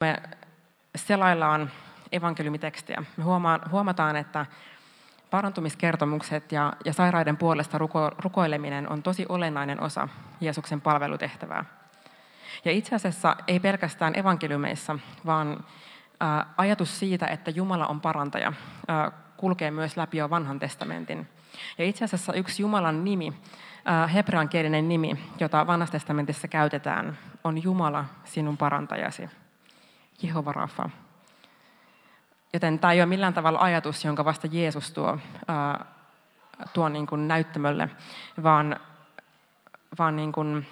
me 0.00 0.22
selaillaan 0.96 1.70
evankeliumitekstiä, 2.12 3.02
me 3.16 3.24
huomataan, 3.70 4.16
että 4.16 4.46
parantumiskertomukset 5.30 6.52
ja, 6.52 6.72
ja 6.84 6.92
sairaiden 6.92 7.36
puolesta 7.36 7.78
ruko, 7.78 8.10
rukoileminen 8.18 8.88
on 8.92 9.02
tosi 9.02 9.26
olennainen 9.28 9.80
osa 9.80 10.08
Jeesuksen 10.40 10.80
palvelutehtävää. 10.80 11.64
Ja 12.64 12.72
itse 12.72 12.94
asiassa 12.94 13.36
ei 13.46 13.60
pelkästään 13.60 14.18
evankeliumeissa, 14.18 14.98
vaan 15.26 15.64
ää, 16.20 16.46
ajatus 16.56 16.98
siitä, 16.98 17.26
että 17.26 17.50
Jumala 17.50 17.86
on 17.86 18.00
parantaja, 18.00 18.52
ää, 18.88 19.12
kulkee 19.36 19.70
myös 19.70 19.96
läpi 19.96 20.18
jo 20.18 20.30
vanhan 20.30 20.58
testamentin. 20.58 21.28
Ja 21.78 21.84
itse 21.84 22.04
asiassa 22.04 22.32
yksi 22.32 22.62
Jumalan 22.62 23.04
nimi, 23.04 23.32
hebreankielinen 24.14 24.88
nimi, 24.88 25.32
jota 25.40 25.66
vanhassa 25.66 25.92
testamentissa 25.92 26.48
käytetään, 26.48 27.18
on 27.44 27.62
Jumala 27.62 28.04
sinun 28.24 28.56
parantajasi, 28.56 29.30
Jehova 30.22 30.52
Rafa. 30.52 30.90
Joten 32.52 32.78
tämä 32.78 32.92
ei 32.92 33.00
ole 33.00 33.06
millään 33.06 33.34
tavalla 33.34 33.58
ajatus, 33.58 34.04
jonka 34.04 34.24
vasta 34.24 34.48
Jeesus 34.50 34.90
tuo, 34.90 35.18
ää, 35.48 35.84
tuo 36.72 36.88
niin 36.88 37.06
kuin 37.06 37.28
näyttämölle, 37.28 37.90
vaan, 38.42 38.80
vaan 39.98 40.16
niin 40.16 40.32
kuin 40.32 40.66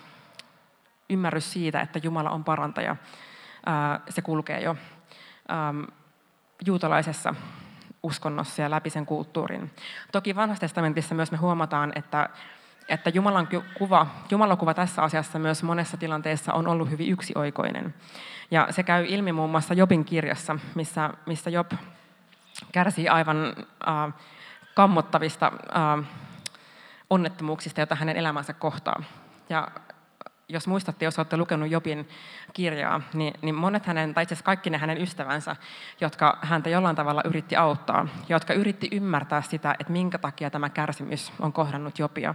ymmärrys 1.10 1.52
siitä, 1.52 1.80
että 1.80 2.00
Jumala 2.02 2.30
on 2.30 2.44
parantaja. 2.44 2.96
Ää, 3.66 4.00
se 4.08 4.22
kulkee 4.22 4.60
jo 4.60 4.76
ää, 5.48 5.74
juutalaisessa 6.66 7.34
uskonnossa 8.02 8.62
ja 8.62 8.70
läpi 8.70 8.90
sen 8.90 9.06
kulttuurin. 9.06 9.70
Toki 10.12 10.36
vanhassa 10.36 10.60
testamentissa 10.60 11.14
myös 11.14 11.30
me 11.30 11.38
huomataan, 11.38 11.92
että, 11.94 12.30
että 12.88 13.10
Jumalan 13.10 13.48
kuva, 13.74 14.06
Jumalan 14.30 14.58
kuva 14.58 14.74
tässä 14.74 15.02
asiassa 15.02 15.38
myös 15.38 15.62
monessa 15.62 15.96
tilanteessa 15.96 16.52
on 16.52 16.68
ollut 16.68 16.90
hyvin 16.90 17.12
yksioikoinen. 17.12 17.94
Ja 18.50 18.66
se 18.70 18.82
käy 18.82 19.04
ilmi 19.08 19.32
muun 19.32 19.50
muassa 19.50 19.74
Jobin 19.74 20.04
kirjassa, 20.04 20.58
missä, 20.74 21.10
missä 21.26 21.50
Job 21.50 21.72
kärsii 22.72 23.08
aivan 23.08 23.36
äh, 23.88 24.14
kammottavista 24.74 25.52
äh, 25.76 26.06
onnettomuuksista, 27.10 27.80
joita 27.80 27.94
hänen 27.94 28.16
elämänsä 28.16 28.52
kohtaa. 28.52 29.02
Ja 29.48 29.68
jos 30.48 30.66
muistatte, 30.66 31.04
jos 31.04 31.18
olette 31.18 31.36
lukenut 31.36 31.70
Jobin 31.70 32.08
kirjaa, 32.52 33.00
niin, 33.14 33.34
niin 33.42 33.54
monet 33.54 33.86
hänen, 33.86 34.14
tai 34.14 34.22
itse 34.22 34.34
asiassa 34.34 34.44
kaikki 34.44 34.70
ne 34.70 34.78
hänen 34.78 35.02
ystävänsä, 35.02 35.56
jotka 36.00 36.38
häntä 36.42 36.70
jollain 36.70 36.96
tavalla 36.96 37.22
yritti 37.24 37.56
auttaa, 37.56 38.08
jotka 38.28 38.54
yritti 38.54 38.88
ymmärtää 38.92 39.42
sitä, 39.42 39.74
että 39.78 39.92
minkä 39.92 40.18
takia 40.18 40.50
tämä 40.50 40.68
kärsimys 40.70 41.32
on 41.40 41.52
kohdannut 41.52 41.98
Jobia, 41.98 42.34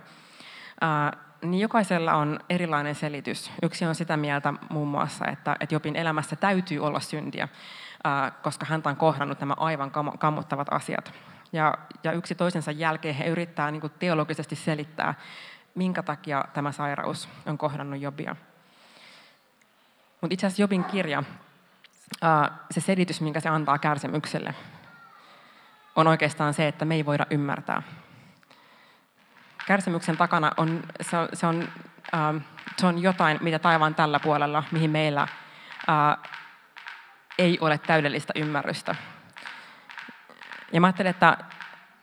niin 1.41 1.61
jokaisella 1.61 2.13
on 2.13 2.39
erilainen 2.49 2.95
selitys. 2.95 3.51
Yksi 3.63 3.85
on 3.85 3.95
sitä 3.95 4.17
mieltä 4.17 4.53
muun 4.69 4.87
muassa, 4.87 5.25
että, 5.27 5.55
että 5.59 5.75
Jobin 5.75 5.95
elämässä 5.95 6.35
täytyy 6.35 6.79
olla 6.79 6.99
syntiä, 6.99 7.47
koska 8.41 8.65
häntä 8.65 8.89
on 8.89 8.95
kohdannut 8.95 9.39
nämä 9.39 9.53
aivan 9.57 9.91
kammottavat 10.19 10.67
asiat. 10.71 11.13
Ja, 11.53 11.77
ja 12.03 12.11
yksi 12.11 12.35
toisensa 12.35 12.71
jälkeen 12.71 13.15
he 13.15 13.25
yrittää 13.25 13.71
niin 13.71 13.91
teologisesti 13.99 14.55
selittää, 14.55 15.13
minkä 15.75 16.03
takia 16.03 16.45
tämä 16.53 16.71
sairaus 16.71 17.29
on 17.45 17.57
kohdannut 17.57 18.01
Jobia. 18.01 18.35
Mutta 20.21 20.33
itse 20.33 20.47
asiassa 20.47 20.63
Jobin 20.63 20.83
kirja, 20.83 21.23
se 22.71 22.81
selitys, 22.81 23.21
minkä 23.21 23.39
se 23.39 23.49
antaa 23.49 23.77
kärsimykselle, 23.77 24.55
on 25.95 26.07
oikeastaan 26.07 26.53
se, 26.53 26.67
että 26.67 26.85
me 26.85 26.95
ei 26.95 27.05
voida 27.05 27.25
ymmärtää. 27.29 27.83
Kärsimyksen 29.65 30.17
takana 30.17 30.51
on, 30.57 30.83
se 31.01 31.17
on, 31.17 31.27
se 31.33 31.47
on, 31.47 31.67
se 32.77 32.87
on 32.87 33.01
jotain, 33.01 33.37
mitä 33.41 33.59
taivaan 33.59 33.95
tällä 33.95 34.19
puolella, 34.19 34.63
mihin 34.71 34.91
meillä 34.91 35.27
ei 37.37 37.57
ole 37.61 37.77
täydellistä 37.77 38.33
ymmärrystä. 38.35 38.95
Ja 40.71 40.81
mä 40.81 40.87
ajattelen, 40.87 41.09
että 41.09 41.37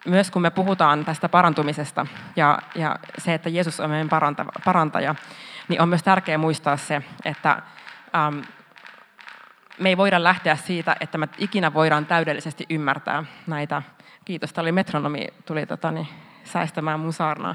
myös 0.06 0.30
kun 0.30 0.42
me 0.42 0.50
puhutaan 0.50 1.04
tästä 1.04 1.28
parantumisesta 1.28 2.06
ja, 2.36 2.58
ja 2.74 2.96
se, 3.18 3.34
että 3.34 3.48
Jeesus 3.48 3.80
on 3.80 3.90
meidän 3.90 4.08
parantaja, 4.64 5.14
niin 5.68 5.80
on 5.80 5.88
myös 5.88 6.02
tärkeää 6.02 6.38
muistaa 6.38 6.76
se, 6.76 7.02
että 7.24 7.62
ähm, 8.16 8.38
me 9.78 9.88
ei 9.88 9.96
voida 9.96 10.22
lähteä 10.22 10.56
siitä, 10.56 10.96
että 11.00 11.18
me 11.18 11.28
ikinä 11.38 11.74
voidaan 11.74 12.06
täydellisesti 12.06 12.66
ymmärtää 12.70 13.24
näitä. 13.46 13.82
Kiitos, 14.24 14.52
tämä 14.52 14.62
oli 14.62 14.72
metronomi, 14.72 15.26
tuli 15.46 15.66
tota, 15.66 15.90
niin, 15.90 16.08
säästämään 16.44 17.00
mun 17.00 17.12
saarnaa. 17.12 17.54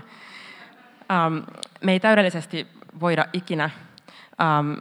Ähm, 1.11 1.37
me 1.83 1.91
ei 1.91 1.99
täydellisesti 1.99 2.67
voida 2.99 3.25
ikinä 3.33 3.69
ähm, 4.41 4.73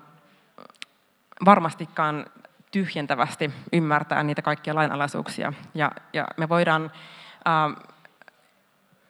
varmastikaan 1.45 2.27
tyhjentävästi 2.71 3.51
ymmärtää 3.73 4.23
niitä 4.23 4.43
kaikkia 4.43 4.75
lainalaisuuksia. 4.75 5.53
Ja, 5.75 5.93
ja 6.13 6.27
me 6.37 6.49
voidaan 6.49 6.91
Ähm, 7.49 7.73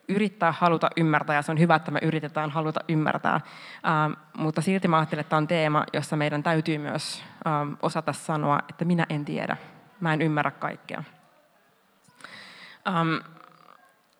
yrittää 0.09 0.53
haluta 0.53 0.91
ymmärtää, 0.97 1.37
ja 1.37 1.43
se 1.43 1.53
on 1.53 1.59
hyvä, 1.59 1.75
että 1.75 1.91
me 1.91 2.01
yritetään 2.03 2.51
haluta 2.51 2.81
ymmärtää. 2.89 3.35
Ähm, 3.35 4.13
mutta 4.37 4.61
silti 4.61 4.89
mä 4.89 4.97
ajattelen, 4.99 5.21
että 5.21 5.31
tämä 5.31 5.39
on 5.39 5.49
teema, 5.49 5.85
jossa 5.93 6.17
meidän 6.17 6.43
täytyy 6.43 6.79
myös 6.79 7.25
ähm, 7.47 7.73
osata 7.83 8.13
sanoa, 8.13 8.59
että 8.69 8.85
minä 8.85 9.07
en 9.09 9.25
tiedä, 9.25 9.57
mä 10.01 10.13
en 10.13 10.23
ymmärrä 10.23 10.51
kaikkea. 10.51 11.05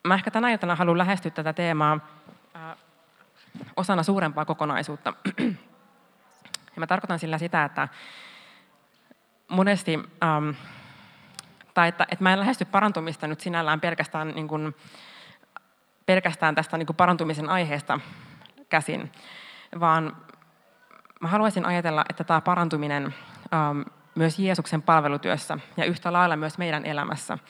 Mä 0.05 0.15
ehkä 0.15 0.31
tänä 0.31 0.51
iltana 0.51 0.75
haluan 0.75 0.99
lähestyä 0.99 1.31
tätä 1.31 1.53
teemaa 1.53 2.01
äh, 2.57 2.77
osana 3.77 4.03
suurempaa 4.03 4.45
kokonaisuutta. 4.45 5.13
ja 6.75 6.81
mä 6.81 6.87
tarkoitan 6.87 7.19
sillä 7.19 7.39
sitä, 7.39 7.65
että 7.65 7.89
monesti 9.49 9.99
tai 11.75 11.89
että, 11.89 12.07
että 12.11 12.23
mä 12.23 12.33
en 12.33 12.41
lähesty 12.41 12.65
parantumista 12.65 13.27
nyt 13.27 13.41
sinällään 13.41 13.81
pelkästään, 13.81 14.29
niin 14.29 14.49
kuin, 14.49 14.75
pelkästään 16.07 16.55
tästä 16.55 16.79
niin 16.79 16.87
kuin 16.87 16.97
parantumisen 16.97 17.49
aiheesta 17.49 18.01
käsin, 18.69 19.13
vaan 19.81 20.17
mä 21.21 21.29
haluaisin 21.29 21.67
ajatella, 21.67 22.05
että 22.11 22.25
tämä 22.25 22.41
parantuminen 22.41 23.15
ähm, 23.55 23.81
myös 24.15 24.39
Jeesuksen 24.39 24.83
palvelutyössä 24.83 25.59
ja 25.77 25.85
yhtä 25.85 26.13
lailla 26.13 26.37
myös 26.37 26.59
meidän 26.59 26.85
elämässä, 26.85 27.33
ähm, 27.35 27.43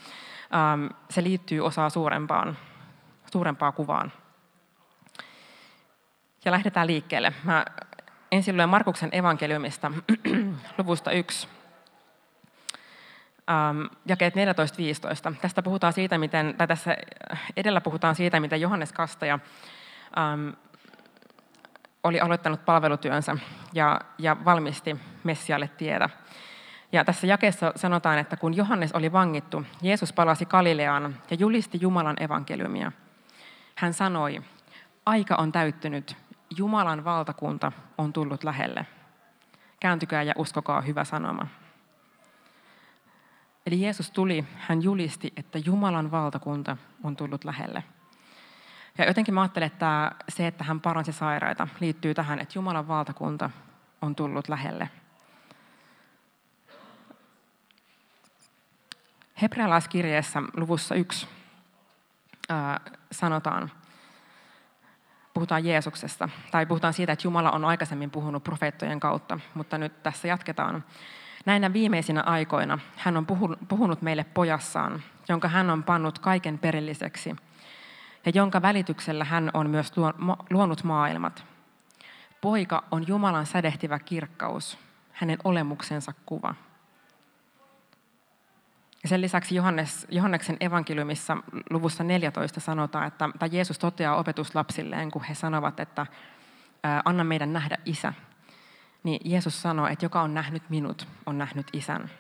se 1.11 1.23
liittyy 1.23 1.61
osaa 1.61 1.91
suurempaan, 1.91 2.59
suurempaan 3.33 3.73
kuvaan. 3.73 4.13
Ja 6.45 6.53
lähdetään 6.53 6.87
liikkeelle. 6.87 7.33
Mä 7.45 7.65
ensin 8.33 8.57
luen 8.57 8.69
Markuksen 8.69 9.09
evankeliumista 9.13 9.93
luvusta 10.79 11.11
1 11.11 11.49
ähm, 13.51 13.81
jakeet 14.07 14.35
14-15. 14.35 15.35
Tästä 15.41 15.63
puhutaan 15.63 15.93
siitä, 15.93 16.19
miten, 16.19 16.55
tai 16.59 16.67
tässä 16.67 16.97
edellä 17.57 17.81
puhutaan 17.81 18.15
siitä, 18.15 18.41
miten 18.41 18.61
Johannes 18.61 18.93
Kastaja 18.93 19.39
ähm, 20.19 20.49
oli 22.05 22.21
aloittanut 22.21 22.65
palvelutyönsä 22.65 23.37
ja, 23.73 24.01
ja 24.19 24.37
valmisti 24.45 24.97
Messialle 25.25 25.69
tiedä. 25.69 26.11
Ja 26.94 27.05
tässä 27.05 27.27
jakeessa 27.27 27.72
sanotaan, 27.77 28.19
että 28.19 28.37
kun 28.37 28.55
Johannes 28.55 28.93
oli 28.93 29.12
vangittu, 29.12 29.65
Jeesus 29.82 30.12
palasi 30.12 30.47
Galileaan 30.47 31.16
ja 31.31 31.37
julisti 31.37 31.78
Jumalan 31.81 32.22
evankeliumia. 32.22 32.93
Hän 33.75 33.94
sanoi, 33.94 34.43
aika 35.06 35.34
on 35.34 35.53
täyttynyt, 35.53 36.16
Jumalan 36.56 37.05
valtakunta 37.05 37.72
on 37.99 38.12
tullut 38.12 38.44
lähelle. 38.44 38.87
Kääntykää 39.81 40.22
ja 40.22 40.34
uskokaa 40.38 40.81
hyvä 40.81 41.05
sanoma. 41.05 41.47
Eli 43.66 43.82
Jeesus 43.82 44.11
tuli, 44.11 44.44
hän 44.56 44.82
julisti, 44.82 45.32
että 45.37 45.59
Jumalan 45.59 46.11
valtakunta 46.11 46.76
on 47.03 47.16
tullut 47.16 47.44
lähelle. 47.44 47.84
Ja 48.99 49.06
jotenkin 49.06 49.34
mä 49.34 49.43
ajattelen, 49.43 49.66
että 49.66 50.12
se, 50.28 50.47
että 50.47 50.65
hän 50.65 50.81
paransi 50.81 51.12
sairaita, 51.12 51.69
liittyy 51.81 52.15
tähän, 52.15 52.38
että 52.38 52.59
Jumalan 52.59 52.88
valtakunta 52.88 53.50
on 54.03 54.15
tullut 54.15 54.49
lähelle. 54.49 54.88
Hebrealaiskirjeessä 59.43 60.43
luvussa 60.57 60.95
yksi 60.95 61.29
sanotaan, 63.13 63.71
puhutaan 65.35 65.65
Jeesuksesta, 65.65 66.29
tai 66.51 66.67
puhutaan 66.67 66.93
siitä, 66.93 67.13
että 67.13 67.27
Jumala 67.27 67.51
on 67.51 67.65
aikaisemmin 67.65 68.11
puhunut 68.11 68.45
profeettojen 68.45 69.01
kautta, 69.01 69.41
mutta 69.55 69.79
nyt 69.79 70.03
tässä 70.03 70.29
jatketaan. 70.29 70.85
Näinä 71.47 71.73
viimeisinä 71.73 72.23
aikoina 72.23 72.79
hän 72.97 73.17
on 73.17 73.27
puhunut 73.69 74.03
meille 74.03 74.25
pojassaan, 74.25 75.03
jonka 75.29 75.49
hän 75.49 75.71
on 75.71 75.83
pannut 75.83 76.19
kaiken 76.19 76.59
perilliseksi 76.59 77.37
ja 78.27 78.33
jonka 78.35 78.63
välityksellä 78.63 79.25
hän 79.25 79.51
on 79.55 79.71
myös 79.71 79.93
luonut 80.51 80.85
maailmat. 80.85 81.45
Poika 82.41 82.85
on 82.91 83.09
Jumalan 83.09 83.47
sädehtivä 83.47 83.99
kirkkaus, 83.99 84.79
hänen 85.13 85.39
olemuksensa 85.45 86.13
kuva. 86.27 86.55
Ja 89.05 89.09
sen 89.09 89.21
lisäksi 89.21 89.55
Johannes, 89.55 90.06
Johanneksen 90.11 90.56
evankeliumissa 90.61 91.37
luvussa 91.71 92.05
14 92.05 92.61
sanotaan, 92.61 93.06
että 93.06 93.29
tai 93.39 93.49
Jeesus 93.53 93.79
toteaa 93.79 94.17
opetuslapsilleen, 94.17 95.11
kun 95.11 95.23
he 95.23 95.35
sanovat, 95.35 95.81
että 95.81 96.06
anna 97.05 97.25
meidän 97.25 97.53
nähdä 97.53 97.79
isä, 97.85 98.12
niin 99.03 99.21
Jeesus 99.25 99.62
sanoo, 99.62 99.87
että 99.87 100.05
joka 100.05 100.23
on 100.23 100.35
nähnyt 100.35 100.62
minut, 100.71 101.09
on 101.27 101.39
nähnyt 101.39 101.67
isän. 101.73 102.11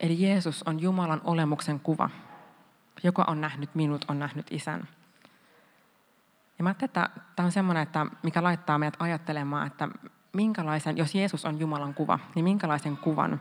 Eli 0.00 0.22
Jeesus 0.22 0.62
on 0.62 0.80
Jumalan 0.80 1.20
olemuksen 1.24 1.80
kuva. 1.80 2.10
Joka 3.02 3.24
on 3.26 3.40
nähnyt 3.40 3.74
minut, 3.74 4.04
on 4.08 4.18
nähnyt 4.18 4.46
isän. 4.50 4.88
Ja 6.58 6.64
mä 6.64 6.70
että 6.70 7.10
tämä 7.36 7.46
on 7.46 7.52
semmoinen, 7.52 7.82
että 7.82 8.06
mikä 8.22 8.42
laittaa 8.42 8.78
meidät 8.78 8.96
ajattelemaan, 8.98 9.66
että 9.66 9.88
minkälaisen, 10.32 10.96
jos 10.96 11.14
Jeesus 11.14 11.44
on 11.44 11.60
Jumalan 11.60 11.94
kuva, 11.94 12.18
niin 12.34 12.44
minkälaisen 12.44 12.96
kuvan 12.96 13.40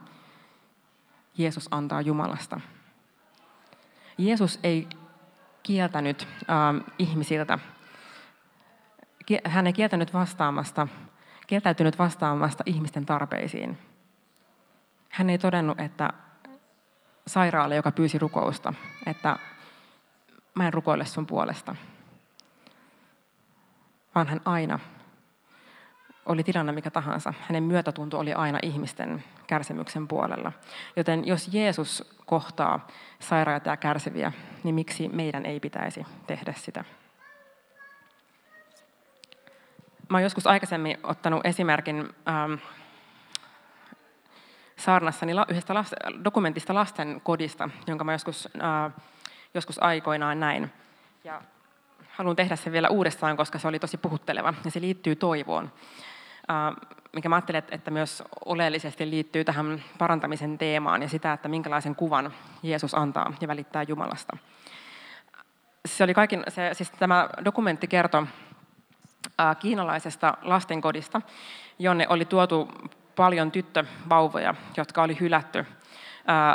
Jeesus 1.41 1.67
antaa 1.71 2.01
Jumalasta. 2.01 2.61
Jeesus 4.17 4.59
ei 4.63 4.87
kieltänyt 5.63 6.27
äh, 6.31 6.93
ihmisiltä, 6.99 7.59
hän 9.45 9.67
ei 9.67 9.73
kieltänyt 9.73 10.13
vastaamasta, 10.13 10.87
kieltäytynyt 11.47 11.99
vastaamasta 11.99 12.63
ihmisten 12.65 13.05
tarpeisiin. 13.05 13.77
Hän 15.09 15.29
ei 15.29 15.37
todennut, 15.37 15.79
että 15.79 16.09
sairaalle, 17.27 17.75
joka 17.75 17.91
pyysi 17.91 18.19
rukousta, 18.19 18.73
että 19.05 19.39
mä 20.53 20.67
en 20.67 20.73
rukoile 20.73 21.05
sun 21.05 21.27
puolesta. 21.27 21.75
Vaan 24.15 24.27
hän 24.27 24.41
aina, 24.45 24.79
oli 26.31 26.43
tilanne 26.43 26.71
mikä 26.71 26.91
tahansa, 26.91 27.33
hänen 27.41 27.63
myötätunto 27.63 28.19
oli 28.19 28.33
aina 28.33 28.59
ihmisten 28.63 29.23
kärsimyksen 29.47 30.07
puolella. 30.07 30.51
Joten 30.95 31.27
jos 31.27 31.49
Jeesus 31.51 32.15
kohtaa 32.25 32.87
sairaita 33.19 33.69
ja 33.69 33.77
kärsiviä, 33.77 34.31
niin 34.63 34.75
miksi 34.75 35.09
meidän 35.09 35.45
ei 35.45 35.59
pitäisi 35.59 36.05
tehdä 36.27 36.53
sitä? 36.57 36.83
Mä 40.09 40.17
olen 40.17 40.23
joskus 40.23 40.47
aikaisemmin 40.47 40.97
ottanut 41.03 41.45
esimerkin 41.45 42.09
ähm, 42.27 42.53
saarnassani 44.77 45.33
yhdestä 45.49 45.73
last, 45.73 45.93
dokumentista 46.23 46.73
lasten 46.73 47.21
kodista, 47.23 47.69
jonka 47.87 48.03
mä 48.03 48.11
joskus, 48.11 48.49
äh, 48.55 49.03
joskus 49.53 49.83
aikoinaan 49.83 50.39
näin. 50.39 50.71
Ja 51.23 51.41
haluan 52.11 52.35
tehdä 52.35 52.55
sen 52.55 52.73
vielä 52.73 52.89
uudestaan, 52.89 53.37
koska 53.37 53.59
se 53.59 53.67
oli 53.67 53.79
tosi 53.79 53.97
puhutteleva 53.97 54.53
ja 54.65 54.71
se 54.71 54.81
liittyy 54.81 55.15
toivoon. 55.15 55.71
Äh, 56.51 56.75
mikä 57.13 57.29
mä 57.29 57.35
ajattelen, 57.35 57.63
että 57.71 57.91
myös 57.91 58.23
oleellisesti 58.45 59.09
liittyy 59.09 59.43
tähän 59.43 59.83
parantamisen 59.97 60.57
teemaan 60.57 61.01
ja 61.01 61.09
sitä, 61.09 61.33
että 61.33 61.47
minkälaisen 61.47 61.95
kuvan 61.95 62.33
Jeesus 62.63 62.95
antaa 62.95 63.33
ja 63.41 63.47
välittää 63.47 63.83
Jumalasta. 63.83 64.37
Se 65.85 66.03
oli 66.03 66.13
kaikin, 66.13 66.43
se, 66.47 66.69
siis 66.73 66.91
tämä 66.91 67.29
dokumentti 67.45 67.87
kertoi 67.87 68.25
äh, 69.39 69.57
kiinalaisesta 69.59 70.37
lastenkodista, 70.41 71.21
jonne 71.79 72.07
oli 72.09 72.25
tuotu 72.25 72.69
paljon 73.15 73.51
tyttövauvoja, 73.51 74.55
jotka 74.77 75.03
oli 75.03 75.17
hylätty 75.19 75.65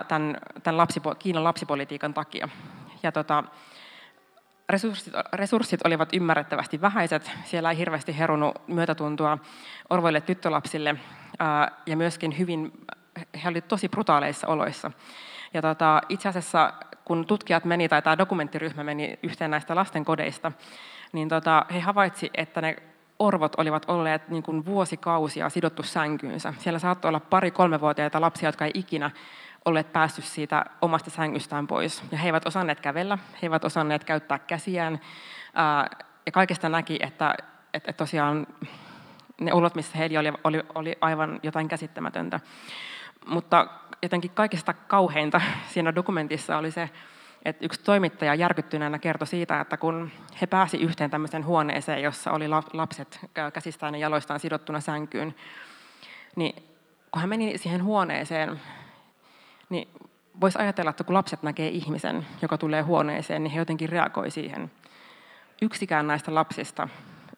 tämän, 0.09 0.37
tämän 0.63 0.77
lapsipo, 0.77 1.15
Kiinan 1.15 1.45
lapsipolitiikan 1.45 2.15
takia. 2.15 2.49
Ja 3.03 3.13
tota, 3.13 3.45
resurssit, 4.69 5.15
resurssit 5.33 5.81
olivat 5.87 6.09
ymmärrettävästi 6.13 6.81
vähäiset. 6.81 7.31
Siellä 7.45 7.71
ei 7.71 7.79
hirveästi 7.79 8.19
herunut 8.19 8.69
myötätuntua 8.69 9.39
orvoille 9.91 10.21
tyttölapsille 10.21 10.97
ja 11.87 11.97
myöskin 11.97 12.39
hyvin, 12.39 12.73
he 13.45 13.49
olivat 13.49 13.69
tosi 13.69 13.89
brutaaleissa 13.89 14.47
oloissa. 14.47 14.91
Ja 15.55 15.63
tota, 15.63 16.01
itse 16.09 16.29
asiassa, 16.29 16.73
kun 17.05 17.27
tutkijat 17.27 17.65
meni, 17.65 17.89
tai 17.89 18.03
tämä 18.03 18.19
dokumenttiryhmä 18.19 18.85
meni 18.85 19.19
yhteen 19.23 19.51
näistä 19.51 19.75
lastenkodeista, 19.75 20.53
niin 21.13 21.29
tota, 21.29 21.67
he 21.75 21.81
havaitsivat, 21.81 22.33
että 22.35 22.61
ne 22.61 22.77
orvot 23.19 23.55
olivat 23.57 23.85
olleet 23.89 24.29
niin 24.29 24.43
kuin 24.43 24.67
vuosikausia 24.67 25.49
sidottu 25.49 25.83
sänkyynsä. 25.83 26.55
Siellä 26.59 26.79
saattoi 26.79 27.09
olla 27.09 27.21
pari-kolmevuotiaita 27.21 28.21
lapsia, 28.21 28.49
jotka 28.49 28.65
ei 28.65 28.71
ikinä 28.75 29.11
olleet 29.67 29.93
päässyt 29.93 30.25
siitä 30.25 30.65
omasta 30.83 31.11
sängystään 31.11 31.67
pois. 31.67 32.03
Ja 32.13 32.19
he 32.19 32.29
eivät 32.29 32.47
osanneet 32.47 32.81
kävellä, 32.81 33.19
he 33.33 33.39
eivät 33.43 33.65
osanneet 33.65 34.05
käyttää 34.05 34.39
käsiään. 34.39 35.01
Ja 36.27 36.33
kaikesta 36.33 36.69
näki, 36.69 36.99
että, 37.01 37.35
että 37.75 37.93
tosiaan 37.93 38.47
ne 39.41 39.53
olot, 39.53 39.75
missä 39.75 39.99
heillä 39.99 40.21
oli, 40.21 40.33
oli, 40.45 40.63
oli 40.75 40.97
aivan 41.01 41.41
jotain 41.43 41.69
käsittämätöntä. 41.69 42.41
Mutta 43.27 43.67
jotenkin 44.03 44.31
kaikista 44.31 44.73
kauheinta 44.73 45.41
siinä 45.73 45.95
dokumentissa 45.95 46.59
oli 46.59 46.71
se, 46.71 46.91
että 47.45 47.67
yksi 47.67 47.83
toimittaja 47.85 48.35
järkyttyneenä 48.35 48.99
kertoi 48.99 49.27
siitä, 49.27 49.61
että 49.61 49.77
kun 49.77 50.11
he 50.41 50.47
pääsi 50.47 50.77
yhteen 50.77 51.11
tämmöiseen 51.11 51.47
huoneeseen, 51.47 52.03
jossa 52.03 52.31
oli 52.33 52.49
lapset 52.73 53.21
käsistään 53.53 53.95
ja 53.95 54.01
jaloistaan 54.01 54.41
sidottuna 54.41 54.81
sänkyyn, 54.81 55.35
niin 56.37 56.55
kun 57.11 57.21
hän 57.21 57.29
meni 57.29 57.59
siihen 57.59 57.85
huoneeseen, 57.85 58.61
niin 59.69 59.89
voisi 60.41 60.59
ajatella, 60.59 60.91
että 60.91 61.05
kun 61.05 61.15
lapset 61.15 61.43
näkee 61.43 61.69
ihmisen, 61.69 62.27
joka 62.43 62.59
tulee 62.59 62.83
huoneeseen, 62.83 63.43
niin 63.43 63.53
he 63.53 63.59
jotenkin 63.59 63.89
reagoi 63.89 64.31
siihen. 64.31 64.71
Yksikään 65.63 66.07
näistä 66.07 66.35
lapsista 66.35 66.89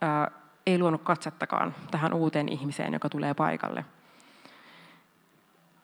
ää, 0.00 0.30
ei 0.66 0.78
luonut 0.78 1.02
katsettakaan 1.02 1.74
tähän 1.90 2.12
uuteen 2.12 2.48
ihmiseen, 2.48 2.92
joka 2.92 3.08
tulee 3.08 3.34
paikalle. 3.34 3.84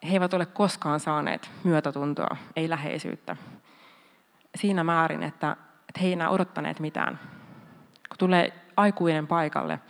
He 0.05 0.13
eivät 0.13 0.35
ole 0.35 0.47
koskaan 0.47 1.01
saaneet 1.01 1.51
myötätuntoa, 1.65 2.37
ei 2.57 2.71
läheisyyttä 2.71 3.37
siinä 4.55 4.85
määrin, 4.85 5.23
että, 5.23 5.57
että 5.89 6.01
he 6.01 6.07
ei 6.07 6.13
enää 6.13 6.31
odottaneet 6.31 6.81
mitään. 6.81 7.21
Kun 8.09 8.19
tulee 8.19 8.53
aikuinen 8.77 9.27
paikalle, 9.27 9.81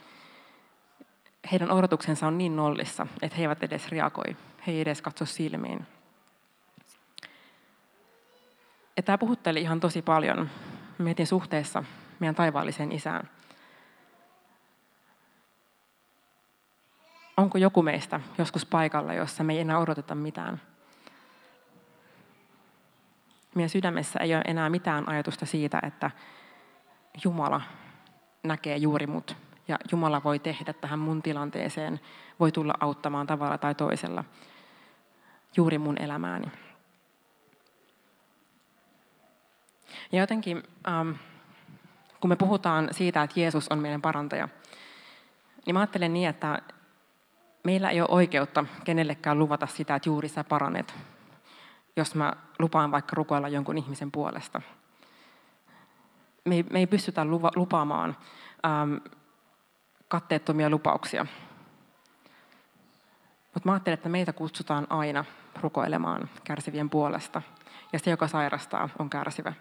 heidän 1.52 1.70
odotuksensa 1.70 2.26
on 2.26 2.38
niin 2.38 2.56
nollissa, 2.56 3.06
että 3.22 3.36
he 3.36 3.42
eivät 3.42 3.62
edes 3.62 3.88
reagoi. 3.88 4.36
He 4.66 4.72
ei 4.72 4.80
edes 4.80 5.02
katso 5.02 5.26
silmiin. 5.26 5.86
Ja 8.96 9.02
tämä 9.02 9.18
puhutteli 9.18 9.60
ihan 9.60 9.80
tosi 9.80 10.02
paljon. 10.02 10.50
Mietin 10.98 11.26
suhteessa 11.26 11.84
meidän 12.20 12.34
taivaalliseen 12.34 12.92
isään. 12.92 13.30
Onko 17.36 17.58
joku 17.58 17.82
meistä 17.82 18.20
joskus 18.38 18.66
paikalla, 18.66 19.14
jossa 19.14 19.44
me 19.44 19.52
ei 19.52 19.60
enää 19.60 19.78
odoteta 19.78 20.14
mitään? 20.14 20.60
meidän 23.54 23.70
sydämessä 23.70 24.18
ei 24.18 24.34
ole 24.34 24.42
enää 24.46 24.70
mitään 24.70 25.08
ajatusta 25.08 25.46
siitä, 25.46 25.80
että 25.82 26.10
Jumala 27.24 27.60
näkee 28.42 28.76
juuri 28.76 29.06
mut 29.06 29.36
ja 29.68 29.78
Jumala 29.92 30.24
voi 30.24 30.38
tehdä 30.38 30.72
tähän 30.72 30.98
mun 30.98 31.22
tilanteeseen, 31.22 32.00
voi 32.40 32.52
tulla 32.52 32.74
auttamaan 32.80 33.26
tavalla 33.26 33.58
tai 33.58 33.74
toisella 33.74 34.24
juuri 35.56 35.78
mun 35.78 36.02
elämääni. 36.02 36.46
Ja 40.12 40.20
jotenkin, 40.20 40.62
ähm, 40.88 41.10
kun 42.20 42.28
me 42.28 42.36
puhutaan 42.36 42.88
siitä, 42.90 43.22
että 43.22 43.40
Jeesus 43.40 43.68
on 43.68 43.78
meidän 43.78 44.02
parantaja, 44.02 44.48
niin 45.66 45.74
mä 45.74 45.80
ajattelen 45.80 46.12
niin, 46.12 46.28
että 46.28 46.62
meillä 47.64 47.90
ei 47.90 48.00
ole 48.00 48.08
oikeutta 48.10 48.64
kenellekään 48.84 49.38
luvata 49.38 49.66
sitä, 49.66 49.94
että 49.94 50.08
juuri 50.08 50.28
sä 50.28 50.44
paranet, 50.44 50.94
jos 51.96 52.14
mä 52.14 52.32
lupaan 52.58 52.90
vaikka 52.90 53.14
rukoilla 53.16 53.48
jonkun 53.48 53.78
ihmisen 53.78 54.10
puolesta. 54.10 54.62
Me 56.44 56.54
ei, 56.54 56.62
me 56.70 56.78
ei 56.78 56.86
pystytä 56.86 57.24
luva, 57.24 57.50
lupaamaan 57.56 58.16
ähm, 58.66 58.94
katteettomia 60.08 60.70
lupauksia. 60.70 61.26
Mutta 63.54 63.68
mä 63.68 63.72
ajattelen, 63.72 63.94
että 63.94 64.08
meitä 64.08 64.32
kutsutaan 64.32 64.86
aina 64.90 65.24
rukoilemaan 65.60 66.28
kärsivien 66.44 66.90
puolesta. 66.90 67.42
Ja 67.92 67.98
se, 67.98 68.10
joka 68.10 68.28
sairastaa, 68.28 68.88
on 68.98 69.10
kärsivä. 69.10 69.52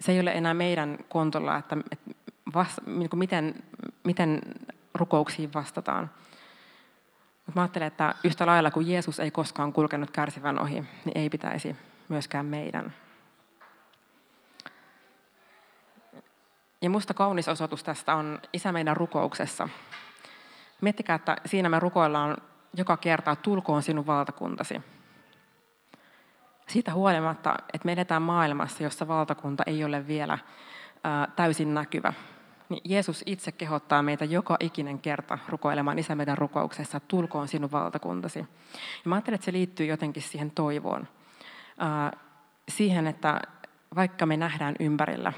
Se 0.00 0.12
ei 0.12 0.20
ole 0.20 0.32
enää 0.32 0.54
meidän 0.54 0.98
kontolla, 1.08 1.56
että, 1.56 1.76
että 1.90 2.10
vasta, 2.54 2.82
niin 2.86 3.08
miten, 3.14 3.54
miten 4.04 4.40
rukouksiin 4.94 5.54
vastataan. 5.54 6.10
Mutta 7.46 7.60
mä 7.60 7.62
ajattelen, 7.62 7.86
että 7.86 8.14
yhtä 8.24 8.46
lailla 8.46 8.70
kuin 8.70 8.88
Jeesus 8.88 9.20
ei 9.20 9.30
koskaan 9.30 9.72
kulkenut 9.72 10.10
kärsivän 10.10 10.58
ohi, 10.58 10.74
niin 10.74 11.18
ei 11.18 11.30
pitäisi 11.30 11.76
myöskään 12.08 12.46
meidän. 12.46 12.92
Ja 16.82 16.90
musta 16.90 17.14
kaunis 17.14 17.48
osoitus 17.48 17.84
tästä 17.84 18.14
on 18.14 18.40
Isä 18.52 18.72
meidän 18.72 18.96
rukouksessa. 18.96 19.68
Miettikää, 20.80 21.16
että 21.16 21.36
siinä 21.46 21.68
me 21.68 21.80
rukoillaan 21.80 22.36
joka 22.76 22.96
kerta, 22.96 23.36
tulkoon 23.36 23.82
sinun 23.82 24.06
valtakuntasi. 24.06 24.82
Siitä 26.68 26.92
huolimatta, 26.92 27.54
että 27.72 27.86
me 27.86 27.92
edetään 27.92 28.22
maailmassa, 28.22 28.82
jossa 28.82 29.08
valtakunta 29.08 29.62
ei 29.66 29.84
ole 29.84 30.06
vielä 30.06 30.38
täysin 31.36 31.74
näkyvä 31.74 32.12
niin 32.68 32.80
Jeesus 32.84 33.22
itse 33.26 33.52
kehottaa 33.52 34.02
meitä 34.02 34.24
joka 34.24 34.56
ikinen 34.60 34.98
kerta 34.98 35.38
rukoilemaan 35.48 35.98
Isä 35.98 36.14
meidän 36.14 36.38
rukouksessa, 36.38 36.96
että 36.96 37.08
tulkoon 37.08 37.48
sinun 37.48 37.72
valtakuntasi. 37.72 38.38
Ja 38.38 38.46
mä 39.04 39.14
ajattelen, 39.14 39.34
että 39.34 39.44
se 39.44 39.52
liittyy 39.52 39.86
jotenkin 39.86 40.22
siihen 40.22 40.50
toivoon. 40.50 41.08
siihen, 42.68 43.06
että 43.06 43.40
vaikka 43.96 44.26
me 44.26 44.36
nähdään 44.36 44.74
ympärillä 44.80 45.32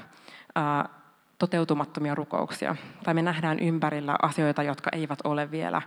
toteutumattomia 1.37 2.15
rukouksia, 2.15 2.75
tai 3.03 3.13
me 3.13 3.21
nähdään 3.21 3.59
ympärillä 3.59 4.15
asioita, 4.21 4.63
jotka 4.63 4.89
eivät 4.93 5.19
ole 5.23 5.51
vielä 5.51 5.81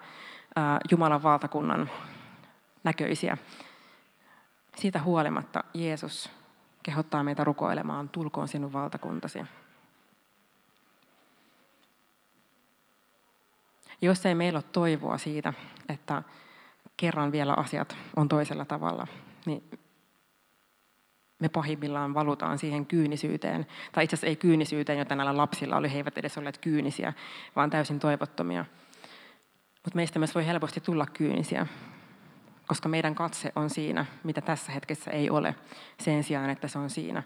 Jumalan 0.90 1.22
valtakunnan 1.22 1.90
näköisiä. 2.84 3.36
Siitä 4.76 5.02
huolimatta 5.02 5.64
Jeesus 5.74 6.30
kehottaa 6.82 7.24
meitä 7.24 7.44
rukoilemaan, 7.44 8.08
tulkoon 8.08 8.48
sinun 8.48 8.72
valtakuntasi. 8.72 9.38
Jos 14.02 14.26
ei 14.26 14.34
meillä 14.34 14.56
ole 14.56 14.64
toivoa 14.72 15.18
siitä, 15.18 15.52
että 15.88 16.22
kerran 16.96 17.32
vielä 17.32 17.54
asiat 17.54 17.96
on 18.16 18.28
toisella 18.28 18.64
tavalla, 18.64 19.06
niin 19.46 19.70
me 21.38 21.48
pahimmillaan 21.48 22.14
valutaan 22.14 22.58
siihen 22.58 22.86
kyynisyyteen. 22.86 23.66
Tai 23.92 24.04
itse 24.04 24.14
asiassa 24.14 24.26
ei 24.26 24.36
kyynisyyteen, 24.36 24.98
jota 24.98 25.14
näillä 25.14 25.36
lapsilla 25.36 25.76
oli. 25.76 25.92
He 25.92 25.96
eivät 25.96 26.18
edes 26.18 26.38
olleet 26.38 26.58
kyynisiä, 26.58 27.12
vaan 27.56 27.70
täysin 27.70 27.98
toivottomia. 27.98 28.64
Mutta 29.84 29.96
meistä 29.96 30.18
myös 30.18 30.34
voi 30.34 30.46
helposti 30.46 30.80
tulla 30.80 31.06
kyynisiä, 31.06 31.66
koska 32.66 32.88
meidän 32.88 33.14
katse 33.14 33.52
on 33.56 33.70
siinä, 33.70 34.06
mitä 34.24 34.40
tässä 34.40 34.72
hetkessä 34.72 35.10
ei 35.10 35.30
ole, 35.30 35.54
sen 35.98 36.24
sijaan, 36.24 36.50
että 36.50 36.68
se 36.68 36.78
on 36.78 36.90
siinä. 36.90 37.22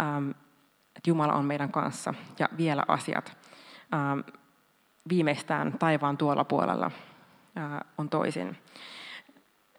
Ähm, 0.00 0.30
että 0.96 1.10
Jumala 1.10 1.32
on 1.32 1.44
meidän 1.44 1.72
kanssa 1.72 2.14
ja 2.38 2.48
vielä 2.56 2.84
asiat 2.88 3.36
ähm, 3.94 4.20
viimeistään 5.08 5.78
taivaan 5.78 6.16
tuolla 6.16 6.44
puolella 6.44 6.90
äh, 7.58 7.80
on 7.98 8.08
toisin. 8.08 8.58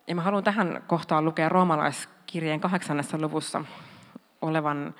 Ja 0.08 0.16
mä 0.16 0.22
haluan 0.22 0.44
tähän 0.44 0.84
kohtaan 0.88 1.26
lukea 1.26 1.50
roomalaiskirjeen 1.50 2.60
kahdeksannessa 2.60 3.18
luvussa 3.18 3.66
olevan 4.42 4.96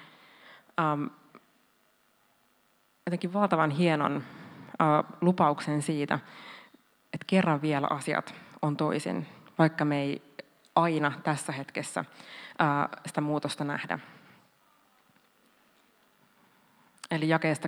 ähm, 0.80 1.04
jotenkin 3.06 3.34
valtavan 3.34 3.72
hienon 3.72 4.16
äh, 4.16 5.14
lupauksen 5.22 5.82
siitä, 5.82 6.20
että 7.14 7.26
kerran 7.28 7.62
vielä 7.62 7.88
asiat 7.90 8.36
on 8.62 8.78
toisin, 8.78 9.28
vaikka 9.62 9.86
me 9.86 10.02
ei 10.02 10.22
aina 10.76 11.12
tässä 11.24 11.52
hetkessä 11.52 12.06
sitä 13.06 13.22
muutosta 13.22 13.64
nähdä. 13.64 14.00
Eli 17.12 17.30
jakeesta 17.30 17.68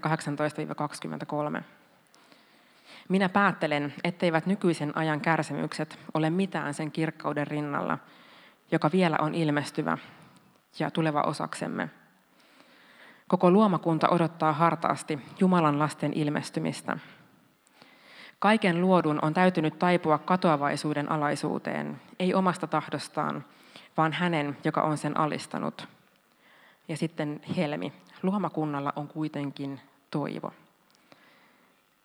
18-23. 1.60 1.64
Minä 3.10 3.30
päättelen, 3.30 3.94
etteivät 4.04 4.46
nykyisen 4.46 4.98
ajan 4.98 5.22
kärsimykset 5.22 6.00
ole 6.14 6.30
mitään 6.30 6.74
sen 6.74 6.92
kirkkauden 6.92 7.48
rinnalla, 7.48 7.98
joka 8.72 8.90
vielä 8.92 9.18
on 9.20 9.36
ilmestyvä 9.36 9.98
ja 10.80 10.92
tuleva 10.92 11.22
osaksemme. 11.22 11.90
Koko 13.28 13.52
luomakunta 13.52 14.10
odottaa 14.10 14.54
hartaasti 14.54 15.20
Jumalan 15.40 15.80
lasten 15.80 16.14
ilmestymistä. 16.14 16.98
Kaiken 18.44 18.82
luodun 18.82 19.20
on 19.22 19.34
täytynyt 19.34 19.80
taipua 19.80 20.18
katoavaisuuden 20.18 21.12
alaisuuteen, 21.12 22.02
ei 22.20 22.34
omasta 22.34 22.68
tahdostaan, 22.68 23.46
vaan 23.98 24.14
hänen, 24.14 24.58
joka 24.64 24.82
on 24.82 24.98
sen 24.98 25.18
alistanut. 25.18 25.88
Ja 26.88 26.98
sitten 26.98 27.42
Helmi. 27.58 27.94
Luomakunnalla 28.24 28.94
on 28.96 29.08
kuitenkin 29.08 29.82
toivo 30.12 30.54